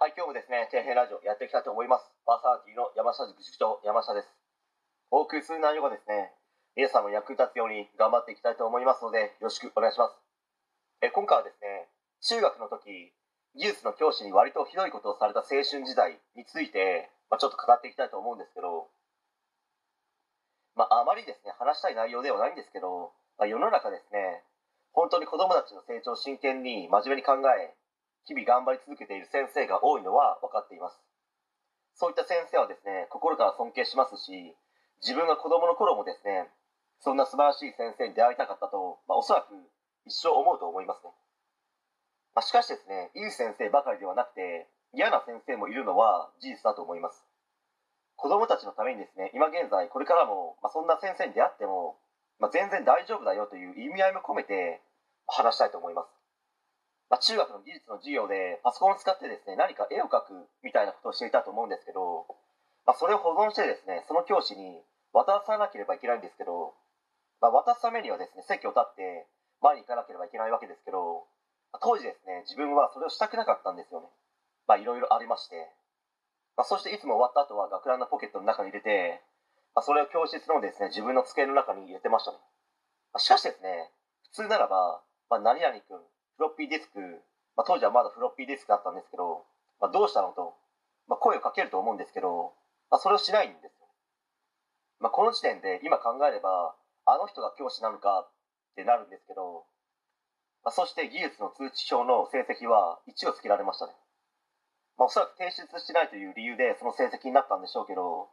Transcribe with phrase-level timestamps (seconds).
[0.00, 2.08] はい、今日もですね、底辺ラジオやっていきたいと思います。
[2.24, 4.32] パーソナリティーの山下塾塾長、山下です。
[5.12, 6.32] お送りする内容がですね、
[6.72, 10.16] 皆さんの役に立つように頑張っていきたいと思いますので、よろしくお願いします。
[11.04, 11.92] え今回はですね、
[12.24, 13.12] 中学の時、
[13.60, 18.88] 技術の教師に割とひどいことをされた青春時代について、まあ、ちょっと語っていきたいと思うんですけど、
[20.80, 24.48] まあ、あまりですね、話したい内容ではないんですけど、まあ、世の中ですね、
[24.96, 27.76] 本当に子供たちの成長を真剣に真面目に考え、
[28.26, 31.00] 日々頑張り続けている先生が多いのは分かっています。
[31.94, 34.56] そういった先生はですね心から尊敬しますし
[35.04, 36.48] 自分が子供の頃もですね
[37.00, 39.52] そんな素晴らしい先生に出会いたかったと、まあ、おそらく
[40.06, 41.12] 一生思うと思いますね、
[42.34, 47.24] まあ、しかしですねいい先生ばかりではなくて嫌な先生もいるのは事実だと思います。
[48.16, 51.96] 子供たちのためにですね今現在これからも、まあ、そんな先生に出会っても、
[52.38, 54.80] まあ、全然大丈夫だよという意味合いも込めて
[55.26, 56.19] 話したいと思います。
[57.10, 62.24] まあ、中学の技術の授業でパソコンを使ってですね何か絵を描くみたいなことをしていたと思うんですけど、
[62.86, 64.78] まあ、それを保存してですねその教師に
[65.10, 66.72] 渡さなければいけないんですけど、
[67.42, 69.26] まあ、渡すためにはですね席を立って
[69.58, 71.26] 前に行かなければいけないわけですけど、
[71.74, 74.06] まあ、当時ですね自分はそれをしたくなかったんですよね。
[74.70, 75.66] まあいろいろありまして、
[76.54, 79.18] まあ、そしていつも終わった後は学ランのポケットの中に入れて、
[79.74, 82.38] まあ、それを教室のですね自分の机の中に入れてましたね、
[83.10, 83.90] まあ、しかしですね
[84.30, 85.98] 普通ならば、まあ、何々君
[86.40, 86.96] フロッピーディスク、
[87.52, 89.44] まあ、当時はまだフロッピーディスクだったんですけど、
[89.76, 90.56] まあ、どうしたのと、
[91.04, 92.56] まあ、声をかけると思うんですけど、
[92.88, 93.84] まあ、それをしないんですよ。
[95.04, 96.72] まあ、この時点で今考えれば、
[97.04, 98.32] あの人が教師なのかっ
[98.72, 99.68] てなるんですけど、
[100.64, 103.92] まあ、そして技術の通知表の成績は1をつけられましたね。
[104.96, 108.32] まあ、おそらく提出しないという理由でその成績になったんでしょうけど、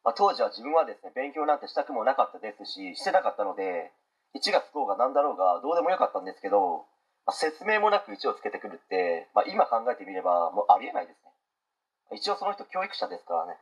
[0.00, 3.92] まあ、当時は自分はですね、勉強なんてしたくもなかったですし、してなかったので、
[4.32, 6.88] 1がつこうが何だろうがどうでもよかったんですけど、
[7.32, 12.18] 説明もなく1をつけてくるって、まあ、今考えてみればもうありえないですね。
[12.18, 13.56] 一応その人教育者ですからね。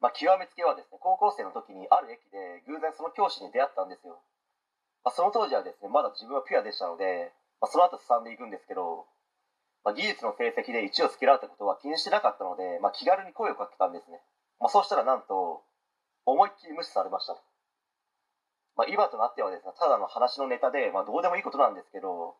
[0.00, 4.22] まあ、極めつけはですね高校生の時にある駅で偶然その教師に出会ったんですよ、
[5.02, 9.06] まあ、その当時はですねまだ自分はピュアでしたので、まあ、その後すさんでいくんですけど、
[9.82, 14.22] まあ、技術の成績で1をつけられたことは気にしてなかったので、まあ、気軽に声をかけたんですね、
[14.62, 15.66] まあ、そうしたらなんと
[16.26, 17.34] 思いっきり無視されました。
[18.78, 22.38] まあ、今となってはですねただの話のネタで、まあ、どうでもいいことなんですけど、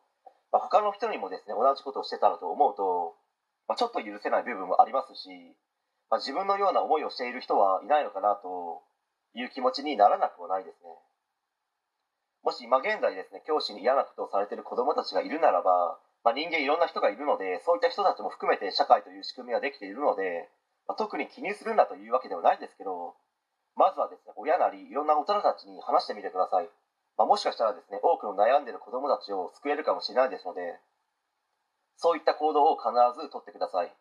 [0.55, 3.19] まあ、他の人にもですね同じことをしてたらと思うと、
[3.67, 5.27] まあ、ちょっと許せない部分もありますし、
[6.07, 8.79] まあ、自分のような思いをしている人はいないのかなと
[9.35, 10.95] いう気持ちにならなくもないですね。
[12.41, 20.47] もし今現在ですね教師に嫌なことをされている子どもたちがいるならば、まあ、人間いろんな人がいるのでそういった人たちも含めて社会という仕組みができているので、
[20.87, 23.19] まあ、特に気にするんだというわけではないんですけど
[23.79, 26.67] まずはですね、親なりいろんな大人たちに話してみてください。
[27.15, 30.83] まあ、もしかしたらですね、多くの悩んでいる子供たちを救えるかもしれないですので、
[31.95, 33.95] そういった行動を必ずとってください。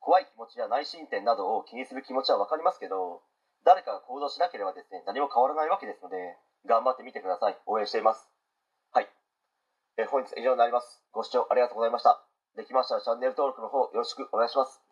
[0.00, 3.24] 怖い気持ちや内申点などを気にする気持ちは分かりますけど、
[3.64, 6.36] 誰かが行動しなければですね、何も変わらないわけですので、
[6.68, 7.56] 頑張ってみてください。
[7.64, 8.28] 応援しています。
[8.92, 9.08] はい。
[9.96, 11.02] え本日は以上になります。
[11.12, 12.20] ご視聴ありがとうございました。
[12.56, 14.82] できましたらチャンネル登録の方よろしくお願いします。